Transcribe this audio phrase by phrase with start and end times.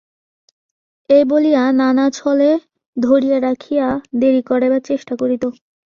[1.09, 2.49] এই বলিয়া নানা ছলে
[2.97, 3.87] ধরিয়া রাখিয়া
[4.21, 5.43] দেরি করাইবার চেষ্টা করিত।